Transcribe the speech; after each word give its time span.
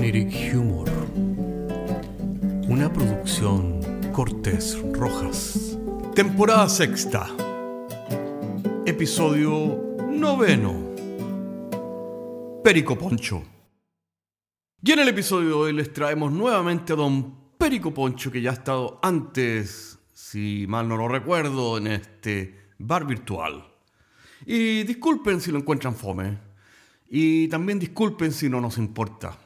Oniric 0.00 0.54
Humor. 0.54 0.88
Una 2.70 2.90
producción 2.90 3.82
Cortés 4.12 4.78
Rojas. 4.94 5.78
Temporada 6.14 6.70
sexta. 6.70 7.28
Episodio 8.86 9.98
noveno. 10.08 10.72
Perico 12.64 12.96
Poncho. 12.96 13.42
Y 14.82 14.90
en 14.90 15.00
el 15.00 15.08
episodio 15.08 15.48
de 15.48 15.54
hoy 15.54 15.72
les 15.74 15.92
traemos 15.92 16.32
nuevamente 16.32 16.94
a 16.94 16.96
don 16.96 17.58
Perico 17.58 17.92
Poncho, 17.92 18.32
que 18.32 18.40
ya 18.40 18.52
ha 18.52 18.54
estado 18.54 19.00
antes, 19.02 19.98
si 20.14 20.64
mal 20.66 20.88
no 20.88 20.96
lo 20.96 21.08
recuerdo, 21.08 21.76
en 21.76 21.88
este 21.88 22.70
bar 22.78 23.06
virtual. 23.06 23.66
Y 24.46 24.82
disculpen 24.84 25.42
si 25.42 25.52
lo 25.52 25.58
encuentran 25.58 25.94
fome. 25.94 26.38
Y 27.10 27.48
también 27.48 27.78
disculpen 27.78 28.32
si 28.32 28.48
no 28.48 28.62
nos 28.62 28.78
importa. 28.78 29.36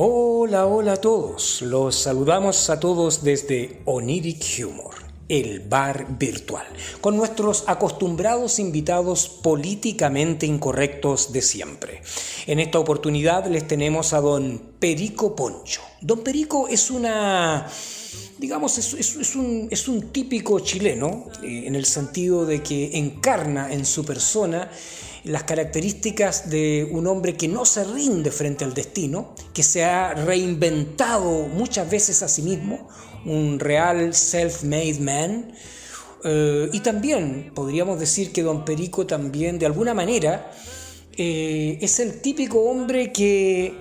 Hola, 0.00 0.64
hola 0.66 0.92
a 0.92 0.96
todos. 1.00 1.60
Los 1.60 1.96
saludamos 1.96 2.70
a 2.70 2.78
todos 2.78 3.24
desde 3.24 3.80
Oniric 3.84 4.64
Humor, 4.64 4.94
el 5.28 5.58
bar 5.58 6.06
virtual, 6.16 6.64
con 7.00 7.16
nuestros 7.16 7.64
acostumbrados 7.66 8.60
invitados 8.60 9.28
políticamente 9.28 10.46
incorrectos 10.46 11.32
de 11.32 11.42
siempre. 11.42 12.00
En 12.46 12.60
esta 12.60 12.78
oportunidad 12.78 13.48
les 13.48 13.66
tenemos 13.66 14.12
a 14.12 14.20
don 14.20 14.74
Perico 14.78 15.34
Poncho. 15.34 15.80
Don 16.00 16.20
Perico 16.20 16.68
es 16.68 16.92
una 16.92 17.66
digamos, 18.38 18.78
es, 18.78 19.34
un, 19.34 20.12
típico 20.12 20.60
chileno, 20.60 21.26
eh, 21.42 21.64
en 21.66 21.74
el 21.74 21.84
sentido 21.84 22.46
de 22.46 22.62
que 22.62 22.96
encarna 22.96 23.72
en 23.72 23.84
su 23.84 24.04
persona 24.04 24.70
las 25.28 25.42
características 25.44 26.48
de 26.48 26.88
un 26.90 27.06
hombre 27.06 27.36
que 27.36 27.48
no 27.48 27.64
se 27.66 27.84
rinde 27.84 28.30
frente 28.30 28.64
al 28.64 28.72
destino, 28.72 29.34
que 29.52 29.62
se 29.62 29.84
ha 29.84 30.14
reinventado 30.14 31.48
muchas 31.48 31.90
veces 31.90 32.22
a 32.22 32.28
sí 32.28 32.42
mismo, 32.42 32.88
un 33.26 33.60
real 33.60 34.14
self-made 34.14 35.00
man. 35.00 35.52
Eh, 36.24 36.70
y 36.72 36.80
también 36.80 37.52
podríamos 37.54 38.00
decir 38.00 38.32
que 38.32 38.42
don 38.42 38.64
Perico 38.64 39.06
también 39.06 39.58
de 39.58 39.66
alguna 39.66 39.94
manera 39.94 40.50
eh, 41.16 41.78
es 41.80 42.00
el 42.00 42.20
típico 42.20 42.62
hombre 42.62 43.12
que 43.12 43.74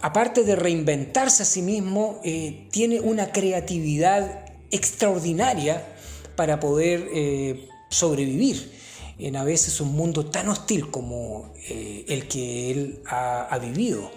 aparte 0.00 0.44
de 0.44 0.56
reinventarse 0.56 1.42
a 1.42 1.46
sí 1.46 1.62
mismo, 1.62 2.20
eh, 2.24 2.68
tiene 2.70 3.00
una 3.00 3.32
creatividad 3.32 4.46
extraordinaria 4.70 5.84
para 6.36 6.58
poder 6.60 7.10
sobrevivir 7.90 8.79
en 9.20 9.36
a 9.36 9.44
veces 9.44 9.80
un 9.80 9.92
mundo 9.92 10.26
tan 10.26 10.48
hostil 10.48 10.90
como 10.90 11.52
eh, 11.68 12.04
el 12.08 12.26
que 12.28 12.70
él 12.70 13.02
ha, 13.06 13.58
vivido. 13.60 14.10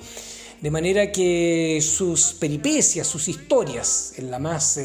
De 0.62 0.72
manera 0.72 1.12
que 1.12 1.80
sus 1.82 2.34
peripecias, 2.34 3.06
sus 3.06 3.28
historias, 3.28 4.14
en 4.18 4.32
la 4.32 4.40
más 4.40 4.80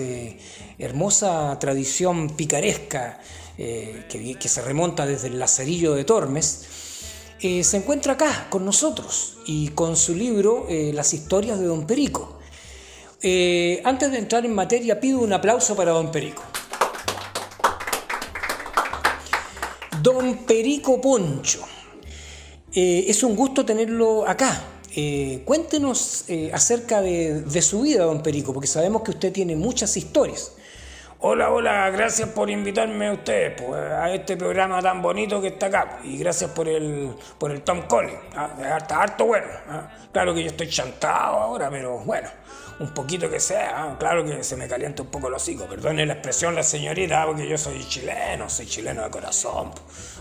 hermosa 0.79 1.57
tradición 1.61 2.31
picaresca 2.31 3.21
que, 3.57 4.37
que 4.41 4.49
se 4.49 4.63
remonta 4.63 5.07
desde 5.07 5.29
el 5.29 5.39
Lazarillo 5.39 5.95
de 5.95 6.05
Tormes, 6.05 6.67
eh, 7.41 7.63
se 7.63 7.77
encuentra 7.77 8.15
acá 8.15 8.49
con 8.51 8.65
nosotros 8.65 9.37
y 9.47 9.69
con 9.69 9.97
su 9.97 10.13
libro 10.17 10.67
eh, 10.69 10.91
Las 10.93 11.15
historias 11.15 11.61
de 11.61 11.67
Don 11.67 11.87
Perico. 11.87 12.37
Eh, 13.23 13.81
antes 13.85 14.11
de 14.11 14.19
entrar 14.19 14.45
en 14.45 14.55
materia, 14.55 14.99
pido 14.99 15.21
un 15.21 15.33
aplauso 15.33 15.77
para 15.77 15.93
Don 15.93 16.11
Perico. 16.11 16.43
Don 20.03 20.45
Perico 20.47 21.01
Poncho, 21.01 21.61
es 22.73 23.23
un 23.23 23.35
gusto 23.35 23.65
tenerlo 23.65 24.27
acá. 24.29 24.63
cuéntenos 25.45 26.25
acerca 26.53 27.01
de, 27.01 27.43
de 27.43 27.63
su 27.63 27.83
vida, 27.83 28.05
Don 28.05 28.23
Perico, 28.23 28.53
porque 28.53 28.67
sabemos 28.67 29.03
que 29.03 29.13
usted 29.13 29.33
tiene 29.33 29.57
muchas 29.57 29.97
historias. 29.97 30.53
Hola, 31.21 31.51
hola, 31.51 31.91
gracias 31.91 32.29
por 32.29 32.49
invitarme 32.49 33.09
a 33.09 33.13
ustedes 33.15 33.61
pues, 33.61 33.81
a 33.91 34.15
este 34.15 34.37
programa 34.37 34.81
tan 34.81 35.03
bonito 35.03 35.41
que 35.41 35.49
está 35.49 35.67
acá. 35.67 35.99
Y 36.05 36.17
gracias 36.17 36.49
por 36.53 36.69
el, 36.69 37.13
por 37.39 37.51
el 37.51 37.63
Tom 37.63 37.89
Collins. 37.89 38.21
¿ah? 38.37 38.51
Está 38.79 39.03
harto 39.03 39.25
bueno. 39.27 39.49
¿ah? 39.69 39.91
Claro 40.13 40.33
que 40.33 40.43
yo 40.45 40.47
estoy 40.51 40.69
chantado 40.69 41.39
ahora, 41.39 41.69
pero 41.71 41.99
bueno, 41.99 42.29
un 42.81 42.95
poquito 42.95 43.31
que 43.31 43.41
sea. 43.41 43.83
¿ah? 43.83 43.97
Claro 43.99 44.25
que 44.25 44.43
se 44.45 44.57
me 44.57 44.69
calienta 44.69 45.03
un 45.03 45.09
poco 45.09 45.29
el 45.29 45.35
hocico. 45.35 45.67
Perdone 45.67 46.07
la 46.07 46.15
expresión, 46.15 46.55
la 46.55 46.63
señorita, 46.63 47.27
porque 47.27 47.49
yo 47.49 47.59
soy 47.59 47.85
chileno, 47.85 48.49
soy 48.49 48.67
chileno 48.67 49.03
de 49.03 49.11
corazón. 49.11 49.73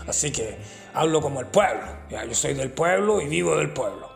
Así 0.06 0.30
que 0.30 0.56
hablo 0.94 1.20
como 1.20 1.40
el 1.40 1.46
pueblo. 1.46 1.86
Yo 2.10 2.34
soy 2.34 2.54
del 2.54 2.70
pueblo 2.70 3.20
y 3.20 3.28
vivo 3.28 3.56
del 3.56 3.70
pueblo. 3.70 4.08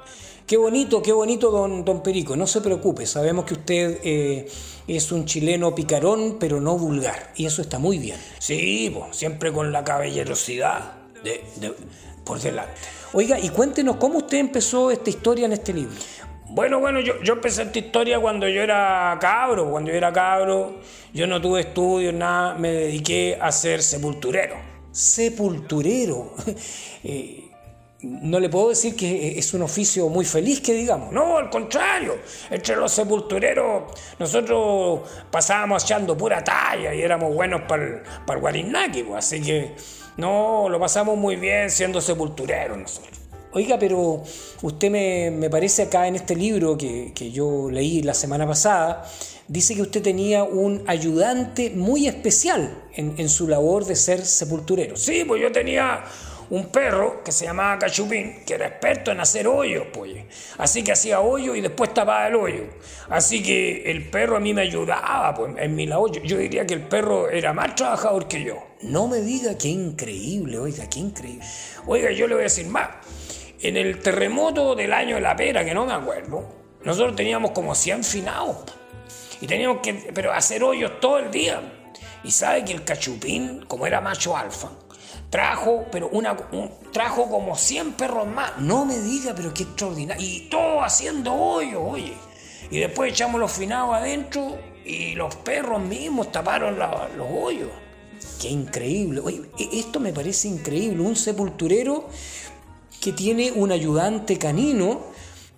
Qué 0.47 0.57
bonito, 0.57 1.03
qué 1.03 1.13
bonito, 1.13 1.51
don, 1.51 1.85
don 1.85 2.03
Perico. 2.03 2.37
No 2.37 2.47
se 2.47 2.61
preocupe, 2.61 3.07
sabemos 3.07 3.45
que 3.45 3.55
usted 3.55 4.01
eh, 4.03 4.49
es 4.87 5.13
un 5.13 5.25
chileno 5.25 5.75
picarón, 5.75 6.37
pero 6.39 6.61
no 6.61 6.77
vulgar. 6.77 7.33
Y 7.37 7.47
eso 7.47 7.63
está 7.63 7.79
muy 7.79 7.99
bien. 7.99 8.19
Sí, 8.39 8.95
siempre 9.13 9.53
con 9.53 9.73
la 9.73 9.85
caballerosidad 9.85 10.93
de, 11.23 11.43
por 12.25 12.41
delante. 12.41 12.75
Oiga, 13.15 13.39
y 13.39 13.51
cuéntenos 13.51 13.97
cómo 13.97 14.19
usted 14.19 14.39
empezó 14.39 14.91
esta 14.91 15.11
historia 15.11 15.47
en 15.47 15.53
este 15.53 15.73
libro. 15.73 15.95
Bueno, 16.55 16.81
bueno, 16.81 17.01
yo, 17.01 17.15
yo 17.23 17.33
empecé 17.33 17.63
esta 17.63 17.79
historia 17.79 18.21
cuando 18.21 18.47
yo 18.47 18.61
era 18.61 19.17
cabro. 19.19 19.71
Cuando 19.71 19.91
yo 19.91 19.97
era 19.97 20.13
cabro, 20.13 20.81
yo 21.15 21.27
no 21.27 21.41
tuve 21.41 21.63
estudios, 21.63 22.13
nada, 22.13 22.55
me 22.57 22.71
dediqué 22.71 23.39
a 23.41 23.51
ser 23.51 23.83
sepulturero. 23.83 24.57
Sepulturero. 24.91 26.35
eh, 27.05 27.45
no 28.03 28.39
le 28.39 28.51
puedo 28.51 28.69
decir 28.69 28.95
que 28.95 29.39
es 29.39 29.55
un 29.55 29.63
oficio 29.63 30.11
muy 30.11 30.27
feliz, 30.27 30.61
que 30.61 30.75
digamos. 30.75 31.11
No, 31.11 31.39
al 31.39 31.49
contrario. 31.49 32.19
Entre 32.51 32.77
los 32.77 32.93
sepultureros, 32.93 33.85
nosotros 34.19 35.09
pasábamos 35.31 35.83
echando 35.85 36.19
pura 36.19 36.45
talla 36.45 36.95
y 36.95 37.01
éramos 37.01 37.33
buenos 37.33 37.63
para 37.63 37.83
el, 37.83 38.03
para 38.27 38.41
así 39.17 39.41
que 39.41 39.75
no, 40.19 40.69
lo 40.69 40.79
pasamos 40.79 41.17
muy 41.17 41.37
bien 41.37 41.71
siendo 41.71 41.99
sepultureros 42.03 42.77
nosotros. 42.77 43.22
Oiga, 43.55 43.79
pero 43.79 44.23
usted 44.63 44.91
me, 44.91 45.51
parece 45.51 45.83
acá 45.83 46.07
en 46.09 46.17
este 46.17 46.35
libro 46.35 46.79
que, 46.79 47.31
yo 47.33 47.71
leí 47.71 48.03
la 48.03 48.15
semana 48.15 48.47
pasada, 48.47 49.05
dice 49.47 49.75
que 49.75 49.83
usted 49.83 50.03
tenía 50.03 50.43
un 50.43 50.83
ayudante 50.87 51.71
muy 51.71 52.07
especial 52.07 52.85
en, 52.95 53.15
en 53.19 53.29
su 53.29 53.47
labor 53.47 53.85
de 53.85 53.97
ser 53.97 54.25
sepulturero. 54.25 54.97
Sí, 54.97 55.25
pues 55.27 55.43
yo 55.43 55.53
tenía 55.53 56.03
un 56.53 56.67
perro 56.67 57.25
que 57.25 57.33
se 57.33 57.47
llamaba 57.47 57.79
Cachupín, 57.79 58.45
que 58.45 58.53
era 58.53 58.67
experto 58.67 59.11
en 59.11 59.21
hacer 59.21 59.49
hoyos, 59.49 59.87
pues. 59.91 60.13
Así 60.59 60.85
que 60.85 60.93
hacía 60.93 61.21
hoyo 61.23 61.55
y 61.55 61.63
después 61.63 61.95
tapaba 61.95 62.29
el 62.29 62.35
hoyo. 62.35 62.65
Así 63.09 63.43
que 63.43 63.91
el 63.91 64.11
perro 64.11 64.37
a 64.37 64.41
mí 64.41 64.53
me 64.53 64.61
ayudaba 64.61 65.35
pues, 65.35 65.55
en 65.57 65.75
mi 65.75 65.87
labor. 65.87 66.13
Yo 66.23 66.37
diría 66.37 66.67
que 66.67 66.75
el 66.75 66.83
perro 66.83 67.31
era 67.31 67.55
más 67.55 67.75
trabajador 67.75 68.29
que 68.29 68.45
yo. 68.45 68.63
No 68.83 69.09
me 69.09 69.23
diga 69.23 69.57
qué 69.57 69.69
increíble, 69.69 70.59
oiga, 70.59 70.91
qué 70.91 71.01
increíble. 71.01 71.43
Oiga, 71.87 72.13
yo 72.13 72.27
le 72.27 72.35
voy 72.35 72.43
a 72.43 72.45
decir 72.45 72.67
más. 72.67 72.89
En 73.63 73.77
el 73.77 74.01
terremoto 74.01 74.75
del 74.75 74.93
año 74.93 75.15
de 75.15 75.21
la 75.21 75.37
pera, 75.37 75.65
que 75.65 75.73
no 75.73 75.87
me 75.87 75.93
acuerdo, 75.93 76.45
nosotros 76.83 77.15
teníamos 77.15 77.53
como 77.53 77.77
100 77.77 78.03
finados. 78.03 78.57
Y 79.41 79.47
teníamos 79.47 79.79
que 79.83 79.95
pero 80.13 80.33
hacer 80.33 80.65
hoyos 80.65 80.99
todo 81.01 81.21
el 81.21 81.31
día. 81.31 81.61
Y 82.25 82.33
sabe 82.33 82.65
que 82.65 82.73
el 82.73 82.85
cachupín, 82.85 83.65
como 83.69 83.87
era 83.87 84.01
macho 84.01 84.37
alfa, 84.37 84.71
trajo, 85.31 85.87
pero 85.93 86.09
una, 86.09 86.37
trajo 86.93 87.31
como 87.31 87.57
100 87.57 87.93
perros 87.93 88.27
más. 88.27 88.59
No 88.59 88.85
me 88.85 88.99
diga, 88.99 89.33
pero 89.35 89.55
qué 89.55 89.63
extraordinario. 89.63 90.27
Y 90.27 90.49
todo 90.49 90.83
haciendo 90.83 91.33
hoyo, 91.33 91.83
oye. 91.83 92.15
Y 92.69 92.81
después 92.81 93.13
echamos 93.13 93.41
los 93.41 93.53
finados 93.53 93.95
adentro 93.95 94.59
y 94.85 95.15
los 95.15 95.37
perros 95.37 95.81
mismos 95.81 96.33
taparon 96.33 96.79
los 96.79 97.29
hoyos. 97.31 97.71
Qué 98.41 98.49
increíble. 98.49 99.21
Oye, 99.21 99.43
e, 99.57 99.79
esto 99.79 100.01
me 100.01 100.13
parece 100.13 100.49
increíble. 100.49 101.01
Un 101.01 101.15
sepulturero 101.15 102.09
que 103.03 103.13
tiene 103.13 103.51
un 103.51 103.73
ayudante 103.73 104.39
canino 104.39 105.01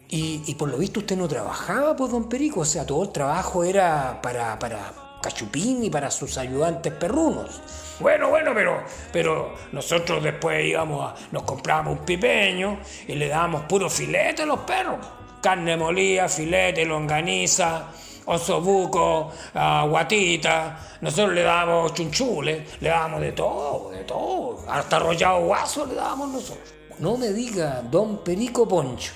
y, 0.08 0.54
por 0.54 0.70
lo 0.70 0.78
visto 0.78 1.00
usted 1.00 1.16
no 1.16 1.28
trabajaba, 1.28 1.94
pues, 1.94 2.10
don 2.10 2.28
Perico. 2.28 2.60
O 2.60 2.64
sea, 2.64 2.86
todo 2.86 3.02
el 3.02 3.10
trabajo 3.10 3.64
era 3.64 4.20
para, 4.22 4.58
para 4.58 5.18
Cachupín 5.20 5.84
y 5.84 5.90
para 5.90 6.10
sus 6.10 6.38
ayudantes 6.38 6.92
perrunos. 6.92 7.60
Bueno, 8.00 8.30
bueno, 8.30 8.52
pero, 8.54 8.82
pero 9.12 9.54
nosotros 9.72 10.22
después 10.22 10.64
íbamos 10.64 11.12
a, 11.12 11.14
nos 11.32 11.42
comprábamos 11.42 11.98
un 11.98 12.04
pipeño 12.06 12.78
y 13.08 13.14
le 13.14 13.28
dábamos 13.28 13.62
puro 13.62 13.90
filete 13.90 14.42
a 14.42 14.46
los 14.46 14.60
perros. 14.60 14.98
Carne 15.42 15.76
molida, 15.76 16.28
filete, 16.28 16.84
longaniza, 16.86 17.88
osobuco, 18.26 19.32
guatita. 19.52 20.96
Nosotros 21.02 21.34
le 21.34 21.42
dábamos 21.42 21.92
chunchules, 21.92 22.80
le 22.80 22.88
dábamos 22.88 23.20
de 23.20 23.32
todo, 23.32 23.90
de 23.90 24.04
todo. 24.04 24.64
Hasta 24.68 24.96
arrollado 24.96 25.40
guaso 25.40 25.84
le 25.84 25.94
dábamos 25.94 26.28
nosotros. 26.28 26.74
No 26.98 27.16
me 27.16 27.32
diga, 27.32 27.82
don 27.90 28.18
Perico 28.18 28.66
Poncho. 28.68 29.12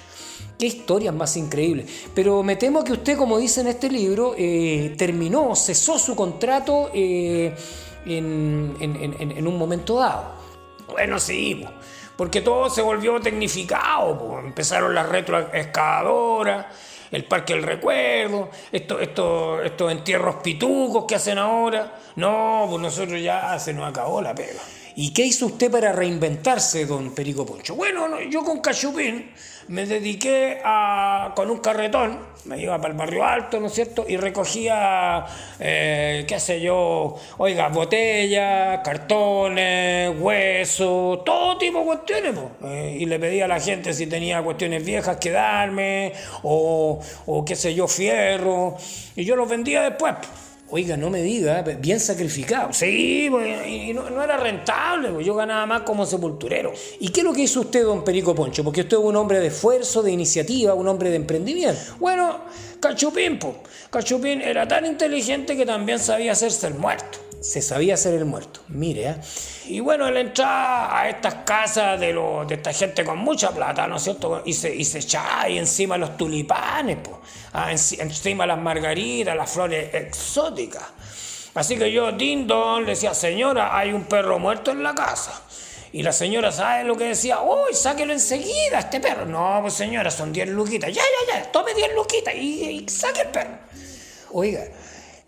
Qué 0.59 0.67
historias 0.67 1.15
más 1.15 1.37
increíbles. 1.37 2.09
Pero 2.15 2.43
me 2.43 2.57
temo 2.57 2.83
que 2.83 2.93
usted, 2.93 3.17
como 3.17 3.39
dice 3.39 3.61
en 3.61 3.69
este 3.69 3.89
libro, 3.91 4.35
eh, 4.37 4.95
terminó, 4.99 5.55
cesó 5.55 5.99
su 5.99 6.17
contrato. 6.17 6.91
Eh, 6.93 7.55
en, 8.07 9.47
un 9.47 9.59
momento 9.59 9.99
dado. 9.99 10.33
Bueno, 10.89 11.19
sí, 11.19 11.65
porque 12.17 12.41
todo 12.41 12.71
se 12.71 12.83
volvió 12.83 13.21
tecnificado, 13.21 14.41
empezaron 14.41 14.95
las 14.95 15.09
retroexcavadoras, 15.09 16.67
el 17.11 17.25
Parque 17.25 17.55
del 17.55 17.63
Recuerdo, 17.63 18.51
estos 18.73 19.01
esto, 19.01 19.63
estos 19.63 19.93
entierros 19.93 20.37
pitucos 20.37 21.05
que 21.05 21.15
hacen 21.15 21.39
ahora. 21.39 21.99
No, 22.17 22.67
pues 22.69 22.81
nosotros 22.81 23.21
ya 23.23 23.59
se 23.59 23.73
nos 23.73 23.89
acabó 23.89 24.21
la 24.21 24.35
pega. 24.35 24.61
¿Y 25.01 25.13
qué 25.13 25.25
hizo 25.25 25.47
usted 25.47 25.71
para 25.71 25.93
reinventarse, 25.93 26.85
don 26.85 27.15
Perico 27.15 27.47
Poncho? 27.47 27.77
Bueno, 27.77 28.21
yo 28.23 28.43
con 28.43 28.59
Cachupín 28.59 29.31
me 29.69 29.87
dediqué 29.87 30.59
a, 30.65 31.35
con 31.37 31.49
un 31.53 31.59
carretón, 31.59 32.19
me 32.47 32.61
iba 32.61 32.77
para 32.81 32.95
el 32.95 32.99
barrio 32.99 33.25
alto, 33.25 33.61
¿no 33.61 33.69
es 33.69 33.75
cierto? 33.75 34.05
Y 34.09 34.17
recogía, 34.17 35.25
eh, 35.61 36.25
qué 36.27 36.41
sé 36.41 36.61
yo, 36.61 37.15
oiga, 37.37 37.69
botellas, 37.69 38.81
cartones, 38.83 40.19
huesos, 40.19 41.23
todo 41.23 41.57
tipo 41.59 41.79
de 41.79 41.85
cuestiones. 41.85 42.35
Eh, 42.65 42.97
y 42.99 43.07
le 43.07 43.21
pedía 43.21 43.45
a 43.45 43.49
la 43.49 43.61
gente 43.61 43.93
si 43.93 44.09
tenía 44.09 44.43
cuestiones 44.43 44.85
viejas 44.85 45.19
que 45.19 45.31
darme, 45.31 46.13
o 46.43 47.01
qué 47.47 47.55
sé 47.55 47.73
yo, 47.73 47.87
fierro. 47.87 48.75
Y 49.15 49.25
yo 49.25 49.37
los 49.37 49.49
vendía 49.49 49.83
después. 49.83 50.17
Oiga, 50.71 50.99
no 50.99 51.09
me 51.09 51.23
diga, 51.23 51.63
bien 51.63 51.99
sacrificado. 51.99 52.73
Sí, 52.73 53.29
pues, 53.31 53.67
y 53.67 53.95
no, 53.95 54.23
era 54.23 54.37
rentable, 54.37 55.09
pues, 55.11 55.27
yo 55.27 55.35
ganaba 55.35 55.65
más 55.65 55.83
como 55.83 56.05
sepulturero. 56.05 56.73
¿Y 57.01 57.09
qué 57.09 57.21
es 57.21 57.25
lo 57.25 57.33
que 57.33 57.43
hizo 57.43 57.61
usted, 57.61 57.85
don 57.85 58.05
Perico 58.05 58.35
Poncho? 58.35 58.63
Porque 58.63 58.83
usted 58.83 58.99
es 58.99 59.03
un 59.03 59.17
hombre 59.17 59.41
de 59.41 59.47
esfuerzo, 59.47 60.03
de 60.03 60.13
iniciativa, 60.13 60.75
un 60.75 60.87
hombre 60.87 61.09
de 61.09 61.17
emprendimiento. 61.17 61.81
Bueno, 61.99 62.41
Cachupín, 62.81 63.39
pues. 63.39 63.55
Cachupín 63.91 64.43
era 64.43 64.69
tan 64.69 64.85
inteligente 64.85 65.57
que 65.57 65.65
también 65.65 65.99
sabía 65.99 66.33
hacerse 66.33 66.67
el 66.67 66.75
muerto 66.75 67.28
se 67.41 67.63
sabía 67.63 67.95
hacer 67.95 68.15
el 68.15 68.25
muerto. 68.25 68.61
Mire, 68.69 69.11
¿eh? 69.11 69.17
Y 69.67 69.81
bueno, 69.81 70.07
él 70.07 70.17
entraba 70.17 71.01
a 71.01 71.09
estas 71.09 71.35
casas 71.45 72.01
de, 72.01 72.13
lo, 72.13 72.45
de 72.45 72.57
esta 72.57 72.73
gente 72.73 73.05
con 73.05 73.19
mucha 73.19 73.51
plata, 73.51 73.87
¿no 73.87 73.97
es 73.97 74.03
cierto? 74.03 74.43
Y 74.45 74.53
se, 74.55 74.75
y 74.75 74.85
se 74.85 74.99
echaba 74.99 75.43
ahí 75.43 75.59
encima 75.59 75.99
los 75.99 76.17
tulipanes, 76.17 76.99
pues, 77.03 77.93
encima 77.99 78.47
las 78.47 78.59
margaritas, 78.59 79.37
las 79.37 79.51
flores 79.51 79.95
exóticas. 79.95 80.85
Así 81.55 81.77
que 81.77 81.91
yo, 81.91 82.13
Dindon, 82.13 82.85
le 82.85 82.91
decía, 82.91 83.15
señora, 83.15 83.77
hay 83.77 83.93
un 83.93 84.05
perro 84.05 84.39
muerto 84.39 84.71
en 84.71 84.83
la 84.83 84.95
casa. 84.95 85.43
Y 85.93 86.03
la 86.03 86.13
señora, 86.13 86.53
¿sabe 86.53 86.85
lo 86.85 86.97
que 86.97 87.05
decía? 87.05 87.41
¡Uy, 87.41 87.73
sáquelo 87.73 88.13
enseguida, 88.13 88.79
este 88.79 89.01
perro! 89.01 89.25
No, 89.25 89.59
pues 89.63 89.75
señora, 89.75 90.11
son 90.11 90.33
10 90.33 90.49
luquitas. 90.51 90.93
Ya, 90.93 91.03
ya, 91.03 91.39
ya, 91.39 91.51
tome 91.51 91.75
10 91.75 91.95
luquitas 91.95 92.35
y, 92.35 92.85
y 92.85 92.89
saque 92.89 93.23
el 93.23 93.29
perro. 93.29 93.59
Oiga, 94.33 94.65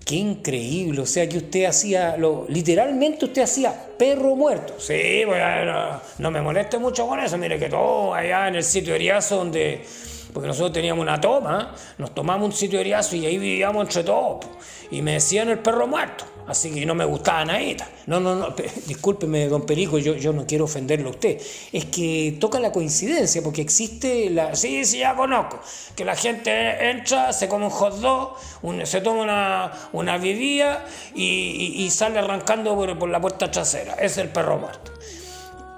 Qué 0.04 0.16
increíble, 0.16 1.02
o 1.02 1.06
sea 1.06 1.28
que 1.28 1.36
usted 1.36 1.66
hacía, 1.66 2.16
lo, 2.16 2.46
literalmente 2.48 3.26
usted 3.26 3.42
hacía 3.42 3.72
perro 3.96 4.34
muerto. 4.34 4.74
Sí, 4.78 5.24
bueno, 5.24 6.00
no, 6.18 6.30
me 6.30 6.40
moleste 6.40 6.78
mucho 6.78 7.06
con 7.06 7.20
eso, 7.20 7.38
mire 7.38 7.58
que 7.58 7.68
todo 7.68 8.14
allá 8.14 8.48
en 8.48 8.56
el 8.56 8.64
sitio 8.64 8.92
de 8.92 8.96
Eriazo 8.96 9.36
donde, 9.36 9.84
porque 10.32 10.48
nosotros 10.48 10.72
teníamos 10.72 11.02
una 11.02 11.20
toma, 11.20 11.74
nos 11.98 12.14
tomamos 12.14 12.46
un 12.46 12.52
sitio 12.52 12.78
de 12.78 12.82
Eriazo 12.82 13.16
y 13.16 13.26
ahí 13.26 13.38
vivíamos 13.38 13.82
entre 13.82 14.04
todos, 14.04 14.46
y 14.90 15.02
me 15.02 15.14
decían 15.14 15.48
el 15.48 15.58
perro 15.58 15.86
muerto. 15.86 16.24
Así 16.50 16.72
que 16.72 16.84
no 16.84 16.96
me 16.96 17.04
gustaba 17.04 17.44
nadita. 17.44 17.88
No, 18.06 18.18
no, 18.18 18.34
no, 18.34 18.54
discúlpeme, 18.86 19.46
don 19.46 19.64
Perico, 19.64 19.98
yo, 19.98 20.14
yo 20.14 20.32
no 20.32 20.46
quiero 20.48 20.64
ofenderlo 20.64 21.08
a 21.08 21.10
usted. 21.12 21.40
Es 21.72 21.84
que 21.84 22.36
toca 22.40 22.58
la 22.58 22.72
coincidencia, 22.72 23.40
porque 23.40 23.62
existe 23.62 24.28
la... 24.30 24.56
Sí, 24.56 24.84
sí, 24.84 24.98
ya 24.98 25.14
conozco. 25.14 25.60
Que 25.94 26.04
la 26.04 26.16
gente 26.16 26.90
entra, 26.90 27.32
se 27.32 27.46
come 27.46 27.66
un 27.66 27.70
hot 27.70 28.00
dog, 28.00 28.36
se 28.82 29.00
toma 29.00 29.22
una, 29.22 29.72
una 29.92 30.18
bebida 30.18 30.84
y, 31.14 31.88
sale 31.92 32.18
arrancando 32.18 32.74
por 32.98 33.08
la 33.08 33.20
puerta 33.20 33.48
trasera. 33.48 33.94
Es 33.94 34.18
el 34.18 34.28
perro 34.30 34.58
muerto. 34.58 34.92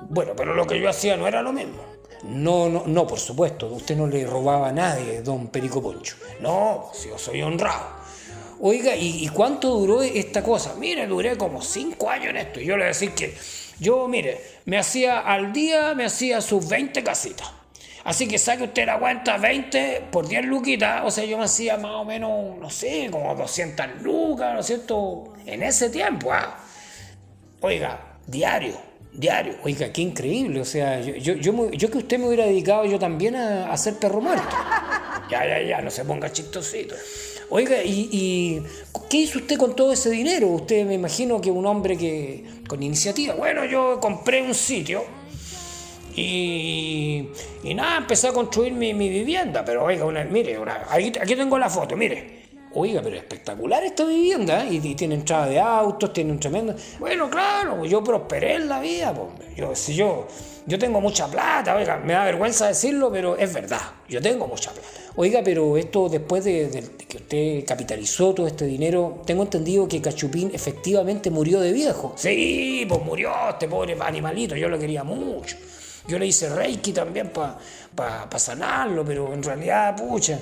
Bueno, 0.09 0.33
pero 0.35 0.55
lo 0.55 0.67
que 0.67 0.81
yo 0.81 0.89
hacía 0.89 1.19
no 1.19 1.27
era 1.27 1.43
lo 1.43 1.53
mismo. 1.53 1.83
No, 2.25 2.69
no, 2.69 2.85
no, 2.87 3.07
por 3.07 3.19
supuesto, 3.19 3.67
usted 3.67 3.97
no 3.97 4.07
le 4.07 4.25
robaba 4.25 4.69
a 4.69 4.73
nadie, 4.73 5.23
don 5.23 5.49
Perico 5.49 5.83
Poncho. 5.83 6.17
No, 6.41 6.91
si 6.95 7.09
yo 7.09 7.19
soy 7.19 7.43
honrado. 7.43 8.03
Oiga, 8.61 8.95
¿y, 8.95 9.27
cuánto 9.29 9.71
duró 9.71 10.03
esta 10.03 10.41
cosa? 10.45 10.75
Mire, 10.79 11.09
duré 11.09 11.37
como 11.37 11.61
cinco 11.63 12.09
años 12.09 12.29
en 12.29 12.37
esto. 12.37 12.61
Y 12.61 12.67
yo 12.67 12.77
le 12.77 12.85
decía 12.85 13.13
que 13.13 13.35
yo, 13.81 14.07
mire, 14.07 14.41
me 14.67 14.79
hacía 14.79 15.19
al 15.19 15.53
día, 15.53 15.95
me 15.97 16.05
hacía 16.05 16.41
sus 16.41 16.69
20 16.69 17.03
casitas. 17.03 17.51
Así 18.05 18.29
que 18.29 18.39
saque 18.39 18.65
usted 18.65 18.87
la 18.87 19.01
cuenta, 19.01 19.37
20 19.37 20.09
por 20.13 20.29
10 20.29 20.45
luquitas, 20.45 21.03
o 21.05 21.11
sea, 21.11 21.25
yo 21.25 21.39
me 21.39 21.45
hacía 21.45 21.77
más 21.77 21.93
o 21.93 22.05
menos, 22.05 22.57
no 22.59 22.71
sé, 22.71 23.09
como 23.11 23.35
200 23.35 24.03
lucas, 24.03 24.55
¿no 24.55 24.61
es 24.61 24.67
cierto? 24.67 25.33
En 25.45 25.63
ese 25.63 25.91
tiempo, 25.91 26.33
¿ah? 26.33 26.59
Oiga, 27.61 28.19
diario, 28.27 28.77
diario. 29.13 29.55
Oiga, 29.63 29.93
qué 29.93 30.03
increíble, 30.03 30.61
o 30.61 30.65
sea, 30.65 31.01
yo, 31.01 31.35
yo, 31.35 31.91
que 31.91 31.99
usted 31.99 32.19
me 32.19 32.27
hubiera 32.27 32.47
dedicado 32.47 32.85
yo 32.85 32.99
también 32.99 33.37
a, 33.37 33.67
a 33.67 33.73
hacer 33.73 33.95
perro 33.95 34.21
muerto. 34.21 34.45
Ya, 35.31 35.47
ya, 35.47 35.63
ya, 35.63 35.81
no 35.81 35.91
se 35.91 36.05
ponga 36.05 36.31
chistosito. 36.31 36.95
Oiga, 37.49 37.83
¿y, 37.85 38.63
qué 39.11 39.19
hizo 39.19 39.39
usted 39.39 39.59
con 39.59 39.77
todo 39.77 39.93
ese 39.93 40.09
dinero? 40.11 40.49
Usted 40.49 40.87
me 40.87 40.95
imagino 40.95 41.41
que 41.41 41.51
un 41.51 41.67
hombre 41.67 41.99
que 41.99 42.45
con 42.67 42.83
iniciativa. 42.83 43.35
Bueno, 43.35 43.65
yo 43.65 43.99
compré 44.01 44.43
un 44.43 44.55
sitio 44.55 45.05
y, 46.17 47.29
y 47.63 47.75
nada, 47.75 47.99
empecé 47.99 48.29
a 48.29 48.33
construir 48.33 48.73
mi, 48.73 48.93
vivienda. 48.93 49.65
Pero 49.65 49.85
oiga, 49.85 50.07
mire, 50.25 50.59
aquí, 50.91 51.37
tengo 51.37 51.59
la 51.59 51.69
foto, 51.69 51.97
mire. 51.97 52.42
Oiga, 52.75 53.03
pero 53.03 53.17
espectacular 53.17 53.85
esta 53.85 54.05
vivienda, 54.05 54.65
¿eh? 54.65 54.75
y, 54.75 54.95
tiene 54.95 55.17
entrada 55.17 55.47
de 55.47 55.61
autos, 55.61 56.13
tiene 56.13 56.33
un 56.33 56.41
tremendo... 56.41 56.75
Bueno, 56.99 57.29
claro, 57.29 57.85
yo 57.85 58.03
prosperé 58.03 58.55
en 58.55 58.69
la 58.69 58.81
vida. 58.81 59.15
Yo, 59.57 59.75
yo, 59.75 60.27
yo 60.67 60.79
tengo 60.79 61.01
mucha 61.01 61.27
plata, 61.27 61.75
oiga, 61.77 61.99
me 61.99 62.15
da 62.15 62.25
vergüenza 62.25 62.69
decirlo, 62.69 63.11
pero 63.13 63.37
es 63.37 63.53
verdad, 63.53 63.81
yo 64.09 64.23
tengo 64.23 64.47
mucha 64.47 64.71
plata. 64.71 64.89
Oiga, 65.17 65.43
pero 65.45 65.77
esto 65.77 66.09
después 66.09 66.45
de, 66.45 66.83
que 67.07 67.17
usted 67.19 67.67
capitalizó 67.67 68.33
todo 68.33 68.47
este 68.47 68.65
dinero, 68.65 69.23
tengo 69.27 69.43
entendido 69.43 69.87
que 69.87 70.01
Cachupín 70.01 70.51
efectivamente 70.55 71.31
murió 71.31 71.61
de 71.61 71.73
viejo. 71.73 72.15
Sí, 72.17 72.87
pues 72.89 73.03
murió 73.03 73.33
este 73.51 73.69
pobre 73.69 73.95
animalito, 74.01 74.57
yo 74.57 74.71
lo 74.71 74.79
quería 74.79 75.05
mucho. 75.05 75.57
Yo 76.09 76.19
le 76.19 76.27
hice 76.27 76.49
Reiki 76.49 76.93
también 76.93 77.31
para 77.31 77.59
pa, 77.95 78.39
sanarlo, 78.39 79.05
pero 79.05 79.33
en 79.35 79.43
realidad, 79.43 79.95
pucha, 79.97 80.39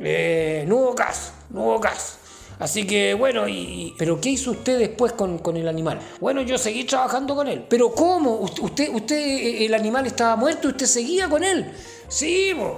eh, 0.00 0.64
no 0.66 0.76
hubo 0.76 0.94
caso, 0.94 1.32
no 1.50 1.64
hubo 1.64 1.80
caso. 1.80 2.14
Así 2.58 2.86
que 2.86 3.14
bueno, 3.14 3.46
y... 3.48 3.94
¿Pero 3.96 4.20
qué 4.20 4.30
hizo 4.30 4.50
usted 4.50 4.78
después 4.78 5.12
con, 5.12 5.38
con, 5.38 5.56
el 5.56 5.68
animal? 5.68 6.00
Bueno, 6.20 6.42
yo 6.42 6.58
seguí 6.58 6.84
trabajando 6.84 7.36
con 7.36 7.46
él. 7.46 7.64
¿Pero 7.68 7.92
cómo? 7.92 8.34
¿Usted, 8.36 8.92
usted, 8.92 9.62
el 9.62 9.74
animal 9.74 10.06
estaba 10.06 10.34
muerto 10.34 10.68
y 10.68 10.72
usted 10.72 10.86
seguía 10.86 11.28
con 11.28 11.44
él? 11.44 11.72
Sí, 12.08 12.52
pues 12.56 12.72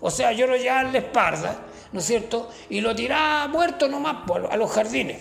o 0.00 0.10
sea, 0.10 0.32
yo 0.32 0.46
lo 0.46 0.56
llevaba 0.56 0.82
en 0.82 0.92
la 0.92 0.98
espalda, 0.98 1.66
¿no 1.92 2.00
es 2.00 2.06
cierto? 2.06 2.48
Y 2.70 2.80
lo 2.80 2.94
tiraba 2.94 3.48
muerto 3.48 3.88
nomás 3.88 4.18
a 4.50 4.56
los 4.56 4.70
jardines. 4.70 5.16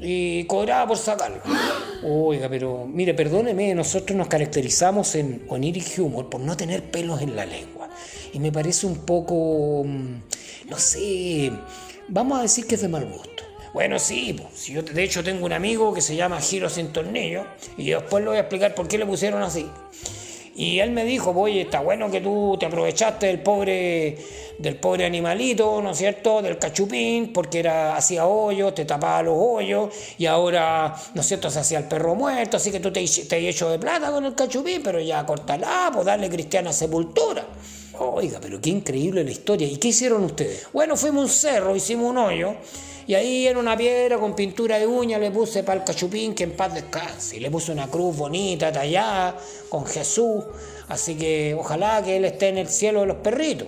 Y 0.00 0.44
cobraba 0.44 0.86
por 0.86 0.96
sacarlo. 0.96 1.40
Oiga, 2.04 2.48
pero 2.48 2.86
mire, 2.86 3.14
perdóneme, 3.14 3.74
nosotros 3.74 4.16
nos 4.16 4.28
caracterizamos 4.28 5.16
en 5.16 5.44
Oniric 5.48 5.98
Humor 5.98 6.28
por 6.30 6.40
no 6.40 6.56
tener 6.56 6.88
pelos 6.90 7.20
en 7.20 7.34
la 7.34 7.46
lengua. 7.46 7.88
Y 8.32 8.38
me 8.38 8.52
parece 8.52 8.86
un 8.86 8.98
poco, 8.98 9.82
mm, 9.84 10.68
no 10.68 10.78
sé, 10.78 11.50
vamos 12.08 12.38
a 12.38 12.42
decir 12.42 12.66
que 12.66 12.74
es 12.74 12.80
de 12.80 12.88
mal 12.88 13.06
gusto. 13.06 13.44
Bueno, 13.72 13.98
sí, 13.98 14.36
yo 14.66 14.82
de 14.82 15.04
hecho 15.04 15.22
tengo 15.22 15.44
un 15.44 15.52
amigo 15.52 15.92
que 15.92 16.00
se 16.00 16.16
llama 16.16 16.40
Giro 16.40 16.70
sin 16.70 16.92
tornillo 16.92 17.44
y 17.76 17.90
después 17.90 18.24
le 18.24 18.30
voy 18.30 18.38
a 18.38 18.40
explicar 18.40 18.74
por 18.74 18.88
qué 18.88 18.98
le 18.98 19.06
pusieron 19.06 19.42
así. 19.42 19.66
Y 20.54 20.80
él 20.80 20.90
me 20.90 21.04
dijo, 21.04 21.30
oye, 21.30 21.60
está 21.60 21.78
bueno 21.78 22.10
que 22.10 22.20
tú 22.20 22.56
te 22.58 22.66
aprovechaste 22.66 23.26
del 23.26 23.40
pobre, 23.40 24.18
del 24.58 24.74
pobre 24.74 25.04
animalito, 25.04 25.80
¿no 25.80 25.92
es 25.92 25.98
cierto? 25.98 26.42
Del 26.42 26.58
cachupín, 26.58 27.32
porque 27.32 27.60
era, 27.60 27.94
hacía 27.94 28.26
hoyos, 28.26 28.74
te 28.74 28.84
tapaba 28.84 29.22
los 29.22 29.36
hoyos, 29.38 29.94
y 30.18 30.26
ahora, 30.26 30.96
¿no 31.14 31.20
es 31.20 31.28
cierto?, 31.28 31.48
se 31.48 31.60
hacía 31.60 31.78
el 31.78 31.84
perro 31.84 32.16
muerto, 32.16 32.56
así 32.56 32.72
que 32.72 32.80
tú 32.80 32.92
te, 32.92 33.04
te 33.06 33.36
has 33.36 33.54
hecho 33.54 33.70
de 33.70 33.78
plata 33.78 34.10
con 34.10 34.24
el 34.24 34.34
cachupín, 34.34 34.82
pero 34.82 34.98
ya 34.98 35.24
cortala, 35.24 35.92
pues 35.92 36.04
darle 36.04 36.28
cristiana 36.28 36.72
sepultura. 36.72 37.46
Oiga, 38.00 38.38
pero 38.40 38.60
qué 38.60 38.70
increíble 38.70 39.24
la 39.24 39.30
historia. 39.30 39.66
¿Y 39.66 39.76
qué 39.76 39.88
hicieron 39.88 40.24
ustedes? 40.24 40.66
Bueno, 40.72 40.96
fuimos 40.96 41.20
a 41.20 41.24
un 41.24 41.28
cerro, 41.28 41.76
hicimos 41.76 42.10
un 42.10 42.18
hoyo, 42.18 42.54
y 43.06 43.14
ahí 43.14 43.46
en 43.48 43.56
una 43.56 43.76
piedra 43.76 44.18
con 44.18 44.36
pintura 44.36 44.78
de 44.78 44.86
uña 44.86 45.18
le 45.18 45.30
puse 45.30 45.62
para 45.62 45.80
el 45.80 45.84
cachupín 45.84 46.34
que 46.34 46.44
en 46.44 46.52
paz 46.52 46.74
descanse. 46.74 47.36
Y 47.36 47.40
le 47.40 47.50
puse 47.50 47.72
una 47.72 47.88
cruz 47.88 48.16
bonita, 48.16 48.70
tallada, 48.70 49.36
con 49.68 49.84
Jesús. 49.86 50.44
Así 50.88 51.16
que 51.16 51.56
ojalá 51.58 52.02
que 52.02 52.16
él 52.16 52.24
esté 52.24 52.48
en 52.48 52.58
el 52.58 52.68
cielo 52.68 53.00
de 53.00 53.06
los 53.06 53.16
perritos. 53.16 53.66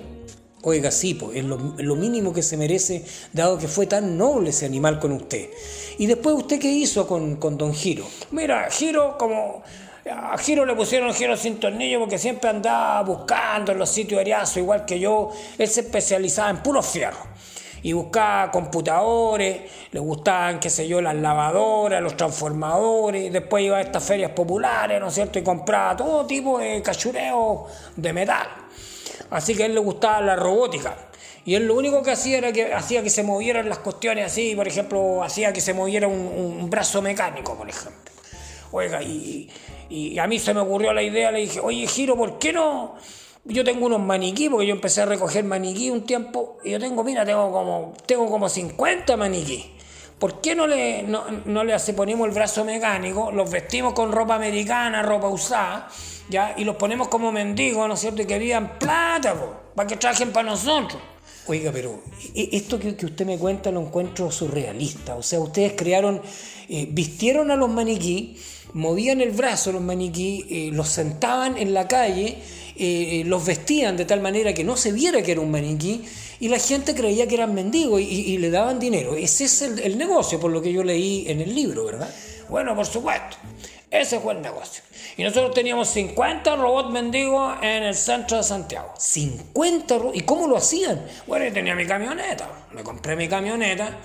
Oiga, 0.63 0.91
sí, 0.91 1.15
pues, 1.15 1.39
es 1.39 1.45
lo, 1.45 1.97
mínimo 1.97 2.35
que 2.35 2.43
se 2.43 2.59
merece, 2.59 3.03
dado 3.33 3.57
que 3.57 3.67
fue 3.67 3.87
tan 3.87 4.19
noble 4.19 4.51
ese 4.51 4.67
animal 4.67 5.01
con 5.01 5.13
usted. 5.13 5.49
¿Y 5.97 6.05
después 6.05 6.37
usted 6.37 6.61
qué 6.61 6.71
hizo 6.71 7.07
con, 7.07 7.37
con 7.37 7.57
don 7.57 7.73
Giro? 7.73 8.05
Mira, 8.31 8.69
Giro, 8.71 9.17
como 9.17 9.63
a 10.09 10.38
Giro 10.38 10.64
le 10.64 10.75
pusieron 10.75 11.12
Giro 11.12 11.37
sin 11.37 11.61
tornillo 11.61 12.00
porque 12.00 12.19
siempre 12.19 12.49
andaba 12.49 13.02
buscando 13.02 13.73
en 13.73 13.78
los 13.78 13.90
sitios 13.90 14.25
de 14.25 14.61
igual 14.61 14.85
que 14.87 14.99
yo. 14.99 15.30
Él 15.59 15.69
se 15.69 15.80
especializaba 15.80 16.50
en 16.50 16.62
puros 16.62 16.87
fierros. 16.87 17.26
y 17.83 17.95
buscaba 17.95 18.50
computadores, 18.50 19.62
le 19.90 20.00
gustaban, 20.00 20.61
qué 20.61 20.69
sé 20.69 20.87
yo, 20.87 21.00
las 21.00 21.14
lavadoras, 21.14 22.02
los 22.02 22.14
transformadores, 22.14 23.33
después 23.33 23.64
iba 23.64 23.78
a 23.78 23.80
estas 23.80 24.04
ferias 24.04 24.33
populares, 24.33 25.00
¿no 25.00 25.09
es 25.09 25.14
cierto? 25.14 25.38
Y 25.38 25.42
compraba 25.42 25.97
todo 25.97 26.26
tipo 26.26 26.59
de 26.59 26.83
cachureo 26.83 27.66
de 27.97 28.12
metal. 28.12 28.47
Así 29.30 29.54
que 29.54 29.62
a 29.62 29.66
él 29.66 29.75
le 29.75 29.80
gustaba 29.80 30.21
la 30.21 30.37
robótica. 30.37 30.95
Y 31.47 31.54
él 31.54 31.66
lo 31.66 31.75
único 31.75 32.02
que 32.02 32.11
hacía 32.11 32.37
era 32.38 32.52
que 32.52 32.75
hacía 32.75 33.02
que 33.02 33.09
se 33.09 33.23
movieran 33.23 33.66
las 33.69 33.78
cuestiones 33.78 34.26
así, 34.26 34.54
por 34.54 34.69
ejemplo, 34.69 35.23
hacía 35.23 35.54
que 35.54 35.62
se 35.62 35.73
moviera 35.73 36.07
un, 36.07 36.21
un 36.21 36.69
brazo 36.69 37.00
mecánico, 37.00 37.57
por 37.57 37.69
ejemplo. 37.69 38.11
Oiga, 38.73 39.02
y, 39.02 39.50
y 39.91 40.19
a 40.19 40.27
mí 40.27 40.39
se 40.39 40.55
me 40.55 40.61
ocurrió 40.61 40.93
la 40.93 41.03
idea, 41.03 41.31
le 41.31 41.41
dije, 41.41 41.61
oye, 41.61 41.87
Giro, 41.87 42.17
¿por 42.17 42.39
qué 42.39 42.53
no? 42.53 42.95
Yo 43.45 43.65
tengo 43.65 43.87
unos 43.87 44.01
maniquí, 44.01 44.49
porque 44.49 44.67
yo 44.67 44.75
empecé 44.75 45.03
a 45.03 45.07
recoger 45.07 45.45
maniquí 45.45 45.91
un 45.91 46.05
tiempo, 46.05 46.59
y 46.65 46.71
yo 46.71 46.79
tengo, 46.79 47.03
mira, 47.03 47.25
tengo 47.25 47.51
como, 47.51 47.95
tengo 48.07 48.31
como 48.31 48.49
50 48.49 49.17
maniquí. 49.17 49.73
¿Por 50.19 50.43
qué 50.43 50.55
no 50.55 50.67
le, 50.67 51.03
no, 51.03 51.25
no 51.47 51.65
le 51.65 51.75
ponemos 51.95 52.29
el 52.29 52.35
brazo 52.35 52.63
mecánico, 52.63 53.33
los 53.33 53.51
vestimos 53.51 53.95
con 53.95 54.13
ropa 54.13 54.35
americana, 54.35 55.03
ropa 55.03 55.29
usada, 55.29 55.89
¿ya? 56.29 56.55
y 56.59 56.65
los 56.65 56.77
ponemos 56.77 57.09
como 57.09 57.33
mendigos, 57.33 57.89
¿no 57.89 57.95
es 57.95 58.01
cierto? 58.01 58.21
Y 58.21 58.27
querían 58.27 58.79
plata, 58.79 59.35
para 59.75 59.87
que 59.89 59.97
trajen 59.97 60.31
para 60.31 60.51
nosotros. 60.51 61.01
Oiga, 61.47 61.73
pero 61.73 62.03
e, 62.35 62.51
esto 62.53 62.79
que, 62.79 62.91
usted 62.91 63.25
me 63.25 63.39
cuenta 63.39 63.71
lo 63.71 63.81
encuentro 63.81 64.31
surrealista. 64.31 65.17
O 65.17 65.23
sea, 65.23 65.41
ustedes 65.41 65.73
crearon, 65.77 66.21
eh, 66.69 66.87
vistieron 66.91 67.51
a 67.51 67.57
los 67.57 67.71
maniquí, 67.71 68.37
movían 68.75 69.21
el 69.21 69.31
brazo 69.31 69.73
los 69.73 69.83
maniquí, 69.83 70.47
eh, 70.50 70.71
los 70.73 70.89
sentaban 70.89 71.57
en 71.57 71.75
la 71.75 71.89
calle, 71.89 72.39
eh, 72.77 73.23
los 73.27 73.45
vestían 73.45 73.97
de 73.97 74.05
tal 74.05 74.21
manera 74.21 74.55
que 74.55 74.65
no 74.65 74.77
se 74.77 74.93
viera 74.93 75.23
que 75.23 75.33
era 75.33 75.41
un 75.41 75.50
maniquí 75.50 76.03
y 76.41 76.49
la 76.49 76.59
gente 76.59 76.95
creía 76.95 77.27
que 77.29 77.35
eran 77.35 77.55
mendigos 77.55 78.00
y, 78.00 78.39
le 78.39 78.50
daban 78.50 78.79
dinero. 78.81 79.15
Ese 79.15 79.45
es 79.45 79.62
el, 79.62 79.79
el 79.81 79.99
negocio, 79.99 80.41
por 80.41 80.50
lo 80.50 80.62
que 80.62 80.73
yo 80.73 80.83
leí 80.83 81.25
en 81.29 81.41
el 81.43 81.55
libro, 81.55 81.85
¿verdad? 81.85 82.09
Bueno, 82.49 82.75
por 82.75 82.87
supuesto. 82.87 83.37
Ese 83.91 84.21
fue 84.21 84.35
el 84.35 84.43
negocio. 84.43 84.85
Y 85.17 85.25
nosotros 85.25 85.53
teníamos 85.53 85.89
50 85.89 86.57
robots 86.57 86.91
mendigos 86.91 87.57
en 87.61 87.83
el 87.83 87.95
centro 87.95 88.37
de 88.37 88.45
Santiago. 88.45 88.95
¿50 88.97 89.99
robots? 89.99 90.17
¿Y 90.17 90.21
cómo 90.23 90.47
lo 90.47 90.57
hacían? 90.57 91.05
Bueno, 91.27 91.45
yo 91.45 91.53
tenía 91.53 91.75
mi 91.75 91.87
camioneta. 91.87 92.49
Me 92.73 92.83
compré 92.83 93.17
mi 93.17 93.29
camioneta. 93.29 93.99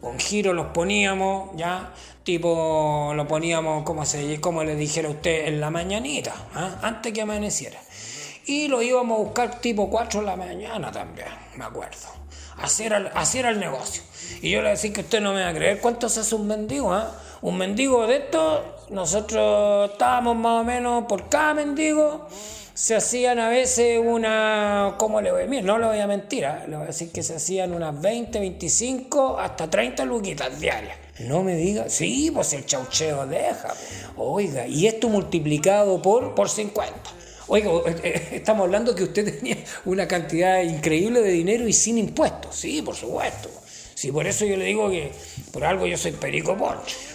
Con 0.00 0.18
giro 0.18 0.52
los 0.52 0.66
poníamos, 0.66 1.50
ya. 1.56 1.92
Tipo, 2.22 3.12
lo 3.14 3.26
poníamos, 3.26 3.82
como, 3.84 4.04
se, 4.06 4.40
como 4.40 4.62
le 4.62 4.76
dijera 4.76 5.08
usted, 5.08 5.48
en 5.48 5.60
la 5.60 5.70
mañanita, 5.70 6.32
¿ah? 6.54 6.78
antes 6.82 7.12
que 7.12 7.22
amaneciera. 7.22 7.80
Y 8.46 8.68
lo 8.68 8.82
íbamos 8.82 9.18
a 9.18 9.22
buscar 9.22 9.60
tipo 9.60 9.90
4 9.90 10.20
de 10.20 10.26
la 10.26 10.36
mañana 10.36 10.90
también, 10.92 11.28
me 11.56 11.64
acuerdo. 11.64 12.22
Así 12.58 12.84
era, 12.84 13.50
el 13.50 13.60
negocio. 13.60 14.02
Y 14.40 14.50
yo 14.50 14.62
le 14.62 14.70
decía 14.70 14.92
que 14.92 15.00
usted 15.00 15.20
no 15.20 15.32
me 15.32 15.42
va 15.42 15.48
a 15.48 15.54
creer 15.54 15.80
cuánto 15.80 16.08
se 16.08 16.20
hace 16.20 16.34
un 16.34 16.46
mendigo, 16.46 16.92
¿ah? 16.92 17.12
Un 17.40 17.58
mendigo 17.58 18.06
de 18.06 18.18
estos 18.18 18.60
nosotros 18.90 19.90
estábamos 19.90 20.36
más 20.36 20.60
o 20.60 20.64
menos 20.64 21.04
por 21.08 21.28
cada 21.28 21.54
mendigo, 21.54 22.28
se 22.74 22.94
hacían 22.94 23.38
a 23.38 23.48
veces 23.48 24.00
una, 24.02 24.94
¿cómo 24.98 25.20
le 25.20 25.30
voy 25.30 25.42
a 25.42 25.46
decir? 25.46 25.64
No 25.64 25.78
le 25.78 25.86
voy 25.86 25.98
a 25.98 26.06
mentir, 26.06 26.44
¿eh? 26.44 26.68
le 26.68 26.76
voy 26.76 26.84
a 26.84 26.86
decir 26.88 27.10
que 27.10 27.22
se 27.22 27.36
hacían 27.36 27.72
unas 27.72 28.00
20, 28.00 28.38
25, 28.38 29.38
hasta 29.38 29.68
30 29.68 30.04
luquitas 30.04 30.58
diarias. 30.58 30.96
No 31.20 31.42
me 31.42 31.56
diga, 31.56 31.88
sí, 31.88 32.30
pues 32.32 32.52
el 32.54 32.64
chaucheo 32.64 33.26
deja. 33.26 33.74
Oiga, 34.16 34.66
y 34.66 34.86
esto 34.86 35.08
multiplicado 35.08 36.00
por, 36.00 36.34
por 36.34 36.48
50. 36.48 36.94
Oiga, 37.48 37.70
eh, 37.70 37.96
eh, 38.02 38.28
estamos 38.32 38.64
hablando 38.64 38.94
que 38.94 39.04
usted 39.04 39.38
tenía 39.38 39.58
una 39.84 40.08
cantidad 40.08 40.62
increíble 40.62 41.20
de 41.20 41.30
dinero 41.30 41.68
y 41.68 41.72
sin 41.72 41.98
impuestos. 41.98 42.56
Sí, 42.56 42.80
por 42.80 42.96
supuesto. 42.96 43.50
Sí, 44.02 44.10
por 44.10 44.26
eso 44.26 44.44
yo 44.44 44.56
le 44.56 44.64
digo 44.64 44.90
que 44.90 45.12
por 45.52 45.64
algo 45.64 45.86
yo 45.86 45.96
soy 45.96 46.10
perico. 46.10 46.58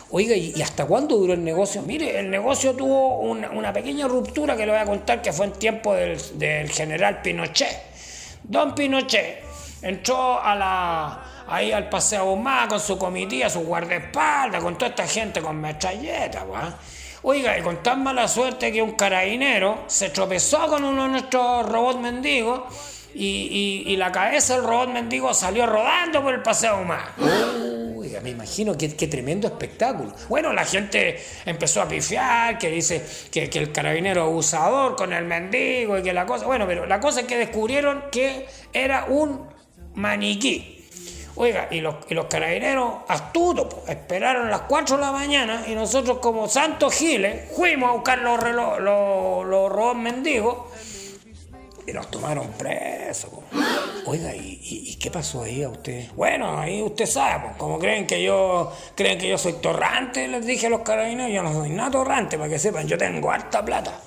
Oiga, 0.10 0.38
¿y 0.38 0.62
hasta 0.62 0.86
cuándo 0.86 1.18
duró 1.18 1.34
el 1.34 1.44
negocio? 1.44 1.82
Mire, 1.82 2.18
el 2.18 2.30
negocio 2.30 2.74
tuvo 2.76 3.20
una, 3.20 3.74
pequeña 3.74 4.08
ruptura 4.08 4.56
que 4.56 4.66
le 4.66 4.72
voy 4.72 4.80
a 4.80 4.86
contar 4.86 5.22
que 5.22 5.34
fue 5.34 5.48
en 5.48 5.52
tiempo 5.52 5.94
del, 5.94 6.70
general 6.70 7.22
Pinochet. 7.22 7.78
Don 8.42 8.74
Pinochet 8.74 9.44
entró 9.82 10.42
a 10.42 10.56
la, 10.56 11.44
ahí 11.50 11.74
al 11.74 11.90
Paseo 11.90 12.38
más 12.38 12.70
con 12.70 12.80
su 12.80 12.98
comitiva, 12.98 13.50
su 13.50 13.66
guardaespaldas, 13.66 14.64
con 14.64 14.78
toda 14.78 14.92
esta 14.92 15.08
gente 15.08 15.42
con 15.42 15.60
metralletas, 15.60 16.46
Oiga, 17.24 17.60
y 17.60 17.64
con 17.64 17.84
tan 17.84 18.02
mala 18.02 18.30
suerte 18.30 18.72
que 18.72 18.82
un 18.82 18.92
carabinero 18.92 19.84
se 19.88 20.10
tropezó 20.12 20.70
con 20.70 20.86
uno 20.86 21.04
de 21.04 21.10
nuestros 21.10 21.68
robots 21.68 22.00
mendigos 22.00 22.62
y, 23.14 23.96
la 23.98 24.12
cabeza 24.12 24.56
del 24.56 24.64
robot 24.64 24.90
mendigo 24.90 25.34
salió 25.34 25.66
rodando 25.66 26.22
por 26.22 26.34
el 26.34 26.42
Paseo 26.42 26.84
más 26.84 27.04
me 28.22 28.30
imagino 28.30 28.78
que, 28.78 28.90
tremendo 28.90 29.48
espectáculo. 29.48 30.14
Bueno, 30.30 30.54
la 30.54 30.66
gente 30.66 31.24
empezó 31.46 31.82
a 31.82 31.88
pifiar, 31.88 32.58
que 32.58 32.70
dice 32.70 33.06
que, 33.32 33.50
el 33.54 33.72
carabinero 33.72 34.24
abusador 34.24 34.96
con 34.96 35.14
el 35.14 35.26
mendigo 35.26 35.98
y 35.98 36.04
que 36.04 36.14
la 36.14 36.26
cosa. 36.26 36.46
Bueno, 36.46 36.66
pero 36.68 36.86
la 36.86 37.00
cosa 37.00 37.22
es 37.22 37.28
que 37.28 37.38
descubrieron 37.38 38.06
que 38.12 38.46
era 38.74 39.06
un 39.06 39.48
maniquí. 39.96 40.74
Oiga, 41.36 41.68
y 41.70 41.82
los, 41.82 41.96
carabineros 42.30 42.96
astutos 43.08 43.68
esperaron 43.88 44.48
a 44.48 44.50
las 44.50 44.62
4 44.62 44.96
de 44.96 45.02
la 45.02 45.12
mañana 45.12 45.64
y 45.68 45.76
nosotros 45.76 46.18
como 46.18 46.48
santos 46.48 46.96
giles 46.96 47.52
fuimos 47.56 47.90
a 47.90 47.94
buscar 47.94 48.20
los, 48.20 48.42
los, 48.42 48.80
los, 48.80 49.46
los 49.46 49.72
robots 49.72 50.00
mendigos 50.00 50.58
y 51.88 51.94
los 51.94 52.12
tomaron 52.12 52.50
presos. 52.50 53.32
Oiga, 54.06 54.36
¿y, 54.36 54.96
qué 55.00 55.10
pasó 55.10 55.44
ahí 55.44 55.64
a 55.64 55.70
usted? 55.70 56.12
Bueno, 56.16 56.60
ahí 56.60 56.82
usted 56.82 57.06
sabe, 57.06 57.52
como 57.58 57.80
creen 57.80 58.06
que 58.06 58.22
yo 58.22 58.74
creen 58.94 59.18
que 59.18 59.30
yo 59.30 59.38
soy 59.38 59.54
torrante, 59.54 60.28
les 60.28 60.46
dije 60.46 60.68
a 60.68 60.70
los 60.70 60.82
carabineros, 60.82 61.32
yo 61.32 61.42
no 61.42 61.54
soy 61.54 61.70
nada 61.70 61.92
torrante, 61.92 62.38
para 62.38 62.50
que 62.50 62.60
sepan, 62.60 62.88
yo 62.88 62.98
tengo 62.98 63.32
harta 63.32 63.64
plata. 63.64 64.02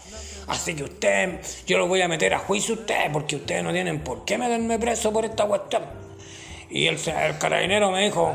Así 0.49 0.75
que 0.75 0.85
usted, 0.85 1.41
yo 1.67 1.79
lo 1.79 1.87
voy 1.87 2.03
a 2.03 2.09
meter 2.09 2.35
a 2.35 2.39
juicio 2.41 2.75
a 2.75 2.79
usted, 2.79 3.13
porque 3.13 3.37
ustedes 3.37 3.65
no 3.65 3.73
tienen 3.73 4.01
por 4.01 4.27
qué 4.27 4.37
meterme 4.37 4.79
preso 4.79 5.11
por 5.11 5.25
esta 5.25 5.47
cuestión. 5.47 5.85
Y 6.69 6.87
el 6.87 6.99
carabinero 7.39 7.91
me 7.91 8.05
dijo, 8.05 8.35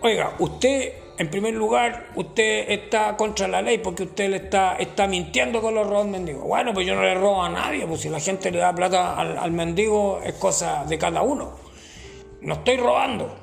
oiga, 0.00 0.34
usted 0.40 0.92
en 1.18 1.30
primer 1.30 1.54
lugar, 1.54 2.08
usted 2.16 2.70
está 2.70 3.16
contra 3.16 3.46
la 3.46 3.62
ley 3.62 3.78
porque 3.78 4.04
usted 4.04 4.30
le 4.30 4.36
está, 4.36 5.06
mintiendo 5.06 5.60
con 5.60 5.74
los 5.74 5.86
robos 5.86 6.06
mendigos. 6.06 6.44
Bueno, 6.44 6.72
pues 6.72 6.86
yo 6.86 6.94
no 6.94 7.02
le 7.02 7.14
robo 7.14 7.42
a 7.42 7.48
nadie, 7.48 7.86
pues 7.86 8.00
si 8.00 8.08
la 8.08 8.20
gente 8.20 8.50
le 8.50 8.58
da 8.58 8.74
plata 8.74 9.14
al, 9.16 9.52
mendigo 9.52 10.20
es 10.24 10.34
cosa 10.34 10.84
de 10.84 10.98
cada 10.98 11.22
uno. 11.22 11.52
No 12.40 12.54
estoy 12.54 12.76
robando. 12.76 13.36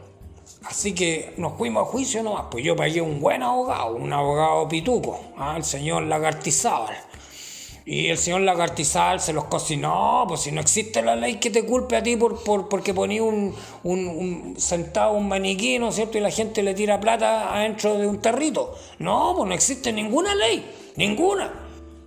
Así 0.65 0.93
que 0.93 1.33
nos 1.37 1.57
fuimos 1.57 1.87
a 1.87 1.91
juicio 1.91 2.21
nomás. 2.21 2.45
Pues 2.51 2.63
yo 2.63 2.75
pagué 2.75 3.01
un 3.01 3.21
buen 3.21 3.41
abogado, 3.43 3.95
un 3.95 4.11
abogado 4.11 4.67
pituco, 4.67 5.19
¿ah? 5.37 5.53
el 5.55 5.63
señor 5.63 6.03
Lagartizábal. 6.03 6.95
Y 7.91 8.09
el 8.09 8.19
señor 8.19 8.41
Lagartizal 8.41 9.19
se 9.19 9.33
los 9.33 9.45
cocinó, 9.45 10.23
pues 10.27 10.41
si 10.41 10.51
no 10.51 10.61
existe 10.61 11.01
la 11.01 11.15
ley 11.15 11.37
que 11.39 11.49
te 11.49 11.65
culpe 11.65 11.95
a 11.95 12.03
ti 12.03 12.15
por, 12.15 12.43
por 12.43 12.69
porque 12.69 12.93
ponía 12.93 13.23
un, 13.23 13.55
un, 13.81 14.53
sentado 14.59 15.13
un 15.13 15.27
maniquí, 15.27 15.79
¿no 15.79 15.89
es 15.89 15.95
cierto? 15.95 16.19
Y 16.19 16.21
la 16.21 16.29
gente 16.29 16.61
le 16.61 16.75
tira 16.75 16.99
plata 16.99 17.51
adentro 17.51 17.97
de 17.97 18.05
un 18.05 18.21
territo. 18.21 18.75
No, 18.99 19.33
pues 19.35 19.49
no 19.49 19.55
existe 19.55 19.91
ninguna 19.91 20.35
ley, 20.35 20.71
ninguna. 20.97 21.51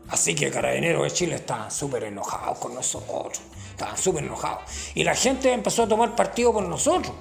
Así 0.07 0.37
que 0.37 0.53
Carabineros 0.53 1.03
de 1.03 1.11
Chile 1.11 1.35
está 1.35 1.69
súper 1.69 2.05
enojados 2.05 2.59
con 2.59 2.77
nosotros, 2.77 3.41
estaban 3.83 3.99
súper 3.99 4.25
enojados. 4.25 4.63
Y 4.95 5.05
la 5.05 5.15
gente 5.15 5.53
empezó 5.53 5.85
a 5.85 5.89
tomar 5.89 6.15
partido 6.15 6.53
por 6.53 6.63
nosotros 6.65 7.13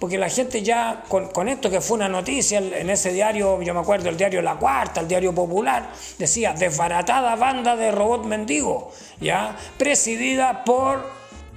porque 0.00 0.16
la 0.16 0.30
gente 0.30 0.62
ya 0.62 1.04
con, 1.08 1.48
esto 1.48 1.68
que 1.68 1.82
fue 1.82 1.98
una 1.98 2.08
noticia 2.08 2.58
en 2.58 2.88
ese 2.88 3.12
diario, 3.12 3.60
yo 3.60 3.74
me 3.74 3.80
acuerdo 3.80 4.08
el 4.08 4.16
diario 4.16 4.40
La 4.40 4.56
Cuarta, 4.56 5.00
el 5.00 5.06
diario 5.06 5.34
Popular, 5.34 5.90
decía 6.18 6.54
desbaratada 6.54 7.36
banda 7.36 7.76
de 7.76 7.92
robot 7.92 8.24
mendigo, 8.24 8.92
ya 9.20 9.54
presidida 9.76 10.64
por, 10.64 11.06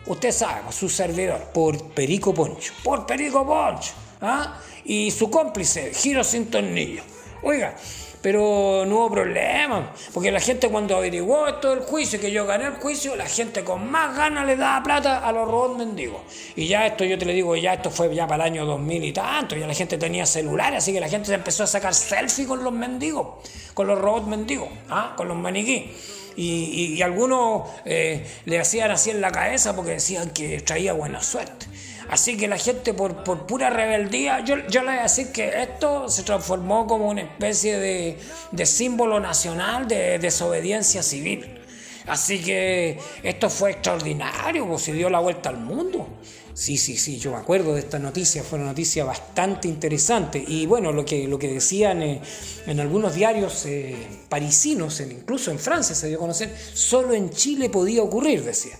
usted 0.08 0.34
sabe, 0.34 0.60
su 0.72 0.90
servidor, 0.90 1.40
por 1.54 1.82
Perico 1.94 2.34
Poncho. 2.34 2.74
Por 2.84 3.06
Perico 3.06 3.46
Poncho, 3.48 3.94
¿ah? 4.20 4.60
y 4.84 5.10
su 5.12 5.30
cómplice, 5.30 5.94
Giro 5.94 6.26
Sin 6.26 6.52
Tornillo. 6.52 7.04
Oiga, 7.44 7.76
pero 8.24 8.86
no 8.88 9.00
hubo 9.00 9.12
problema, 9.12 9.92
porque 10.14 10.32
la 10.32 10.40
gente 10.40 10.70
cuando 10.70 10.96
averiguó 10.96 11.56
todo 11.56 11.74
el 11.74 11.82
juicio, 11.82 12.22
que 12.22 12.32
yo 12.32 12.46
gané 12.46 12.68
el 12.68 12.76
juicio, 12.76 13.18
la 13.18 13.26
gente 13.26 13.66
con 13.66 13.92
más 13.92 14.16
ganas 14.16 14.48
le 14.48 14.56
daba 14.56 14.82
plata 14.82 15.28
a 15.28 15.32
los 15.34 15.46
robots 15.46 15.78
mendigos. 15.78 16.22
Y 16.56 16.68
ya 16.68 16.88
esto, 16.88 17.04
yo 17.04 17.18
te 17.18 17.26
le 17.26 17.34
digo, 17.34 17.54
ya 17.58 17.74
esto 17.74 17.92
fue 17.92 18.16
ya 18.16 18.26
para 18.26 18.46
el 18.46 18.54
año 18.54 18.66
2000 18.66 19.04
y 19.04 19.12
tanto, 19.12 19.58
ya 19.58 19.68
la 19.68 19.74
gente 19.74 19.98
tenía 19.98 20.26
celulares, 20.26 20.78
así 20.78 20.94
que 20.94 21.02
la 21.02 21.10
gente 21.10 21.28
se 21.28 21.34
empezó 21.34 21.66
a 21.66 21.68
sacar 21.68 21.94
selfies 21.94 22.48
con 22.48 22.64
los 22.64 22.72
mendigos, 22.72 23.28
con 23.74 23.88
los 23.88 24.00
robots 24.00 24.26
mendigos, 24.26 24.70
¿ah? 24.90 25.16
con 25.18 25.28
los 25.28 25.36
maniquí. 25.36 25.92
Y, 26.38 27.02
algunos 27.02 27.68
eh, 27.84 28.26
le 28.46 28.60
hacían 28.60 28.90
así 28.90 29.10
en 29.10 29.20
la 29.20 29.32
cabeza 29.32 29.76
porque 29.76 29.92
decían 29.92 30.30
que 30.30 30.62
traía 30.62 30.94
buena 30.94 31.22
suerte. 31.22 31.68
Así 32.10 32.38
que 32.38 32.48
la 32.48 32.58
gente 32.58 32.94
por, 32.94 33.24
pura 33.46 33.70
rebeldía, 33.70 34.44
yo, 34.44 34.56
yo 34.68 34.82
le 34.82 34.88
voy 34.88 35.00
a 35.00 35.04
decir 35.04 35.32
que 35.32 35.62
esto 35.62 36.10
se 36.10 36.24
transformó 36.24 36.86
como 36.88 37.10
una 37.10 37.22
especie 37.22 37.78
de, 37.80 38.66
símbolo 38.66 39.20
nacional 39.20 39.88
de 39.88 40.20
desobediencia 40.20 41.04
civil. 41.04 41.60
Así 42.08 42.42
que 42.42 43.00
esto 43.24 43.50
fue 43.50 43.72
extraordinario, 43.72 44.68
pues 44.68 44.84
se 44.84 44.94
dio 44.94 45.10
la 45.10 45.20
vuelta 45.20 45.50
al 45.50 45.58
mundo. 45.58 46.08
Sí, 46.54 46.78
sí, 46.78 46.98
sí, 46.98 47.18
yo 47.18 47.32
me 47.32 47.38
acuerdo 47.38 47.74
de 47.74 47.80
esta 47.80 47.98
noticia, 47.98 48.44
fue 48.44 48.60
una 48.60 48.68
noticia 48.68 49.04
bastante 49.06 49.68
interesante. 49.68 50.44
Y 50.46 50.68
bueno, 50.68 50.92
lo 50.92 51.04
que, 51.04 51.28
lo 51.28 51.40
que 51.40 51.48
decían 51.48 52.04
eh, 52.04 52.22
en 52.68 52.80
algunos 52.80 53.16
diarios 53.16 53.66
eh, 53.66 53.96
parisinos, 54.30 55.00
incluso 55.00 55.50
en 55.50 55.58
Francia 55.58 55.96
se 55.96 56.10
dio 56.10 56.18
a 56.18 56.20
conocer, 56.20 56.56
solo 56.74 57.16
en 57.16 57.32
Chile 57.32 57.70
podía 57.70 58.04
ocurrir, 58.04 58.44
decía. 58.44 58.78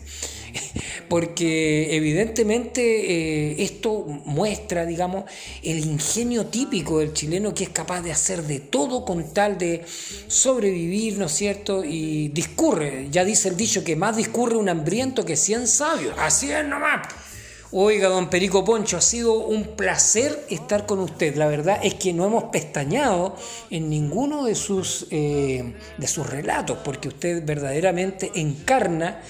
Porque 1.14 1.96
evidentemente 1.96 2.82
eh, 2.82 3.56
esto 3.62 4.04
muestra, 4.26 4.84
digamos, 4.84 5.26
el 5.62 5.78
ingenio 5.78 6.48
típico 6.48 6.98
del 6.98 7.14
chileno 7.14 7.54
que 7.54 7.66
es 7.66 7.70
capaz 7.70 8.02
de 8.02 8.12
hacer 8.12 8.42
de 8.42 8.60
todo 8.60 9.06
con 9.06 9.32
tal 9.32 9.60
de 9.60 9.86
sobrevivir, 10.28 11.20
¿no 11.20 11.26
es 11.28 11.34
cierto? 11.34 11.84
Y 11.84 12.30
discurre, 12.30 13.10
ya 13.12 13.24
dice 13.24 13.50
el 13.50 13.58
dicho 13.58 13.84
que 13.84 13.96
más 13.96 14.18
discurre 14.18 14.56
un 14.56 14.70
hambriento 14.70 15.24
que 15.24 15.36
cien 15.36 15.68
sabios. 15.68 16.16
Así 16.18 16.52
es 16.52 16.66
nomás. 16.66 17.08
Oiga, 17.72 18.10
don 18.10 18.32
Perico 18.32 18.66
Poncho, 18.66 18.98
ha 18.98 19.02
sido 19.02 19.36
un 19.36 19.76
placer 19.76 20.48
estar 20.50 20.88
con 20.88 20.98
usted. 20.98 21.36
La 21.36 21.46
verdad 21.46 21.80
es 21.84 21.94
que 21.94 22.12
no 22.12 22.26
hemos 22.26 22.46
pestañado 22.46 23.36
en 23.70 23.88
ninguno 23.88 24.46
de 24.46 24.56
sus, 24.56 25.06
eh, 25.12 25.76
de 25.96 26.08
sus 26.08 26.28
relatos, 26.28 26.80
porque 26.84 27.10
usted 27.10 27.46
verdaderamente 27.46 28.32
encarna 28.34 29.22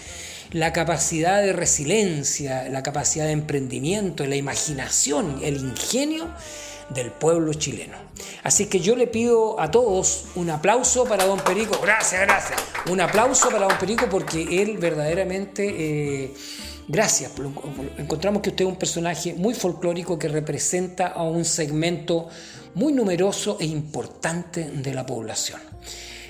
la 0.53 0.71
capacidad 0.71 1.41
de 1.41 1.51
resiliencia, 1.51 2.69
la 2.69 2.83
capacidad 2.83 3.25
de 3.25 3.31
emprendimiento, 3.31 4.25
la 4.25 4.35
imaginación, 4.35 5.39
el 5.43 5.57
ingenio 5.57 6.29
del 6.89 7.11
pueblo 7.11 7.53
chileno. 7.53 7.97
Así 8.43 8.67
que 8.67 8.79
yo 8.79 8.95
le 8.95 9.07
pido 9.07 9.59
a 9.59 9.71
todos 9.71 10.25
un 10.35 10.49
aplauso 10.51 11.05
para 11.05 11.25
don 11.25 11.39
Perico. 11.39 11.79
Gracias, 11.81 12.21
gracias. 12.21 12.61
Un 12.89 13.01
aplauso 13.01 13.49
para 13.49 13.67
don 13.67 13.77
Perico 13.77 14.07
porque 14.09 14.61
él 14.61 14.77
verdaderamente... 14.77 15.65
Eh, 15.67 16.33
Gracias, 16.85 17.31
encontramos 17.97 18.41
que 18.41 18.49
usted 18.49 18.65
es 18.65 18.69
un 18.69 18.75
personaje 18.75 19.33
muy 19.35 19.53
folclórico 19.53 20.19
que 20.19 20.27
representa 20.27 21.07
a 21.07 21.23
un 21.23 21.45
segmento 21.45 22.27
muy 22.75 22.91
numeroso 22.91 23.55
e 23.61 23.65
importante 23.65 24.65
de 24.65 24.93
la 24.93 25.05
población. 25.05 25.61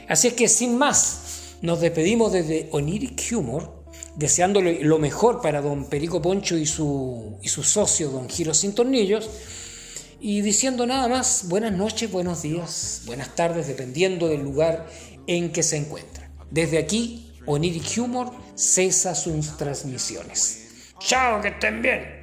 Así 0.07 0.27
es 0.27 0.33
que 0.35 0.47
sin 0.47 0.77
más, 0.77 1.55
nos 1.63 1.81
despedimos 1.81 2.33
desde 2.33 2.69
Oniric 2.71 3.31
Humor, 3.31 3.82
deseándole 4.15 4.83
lo 4.83 4.99
mejor 4.99 5.41
para 5.41 5.61
don 5.61 5.85
Perico 5.85 6.21
Poncho 6.21 6.57
y 6.57 6.65
su, 6.65 7.37
y 7.41 7.49
su 7.49 7.63
socio, 7.63 8.09
don 8.09 8.29
Giro 8.29 8.53
Sin 8.53 8.73
Tornillos, 8.73 9.29
y 10.19 10.41
diciendo 10.41 10.85
nada 10.85 11.07
más, 11.07 11.47
buenas 11.49 11.73
noches, 11.73 12.11
buenos 12.11 12.41
días, 12.41 13.01
buenas 13.05 13.35
tardes, 13.35 13.67
dependiendo 13.67 14.29
del 14.29 14.41
lugar 14.41 14.87
en 15.27 15.51
que 15.51 15.63
se 15.63 15.77
encuentra. 15.77 16.31
Desde 16.49 16.77
aquí, 16.77 17.33
Oniric 17.45 17.97
Humor 17.97 18.31
cesa 18.55 19.15
sus 19.15 19.57
transmisiones. 19.57 20.93
Chao, 20.99 21.41
que 21.41 21.49
estén 21.49 21.81
bien. 21.81 22.22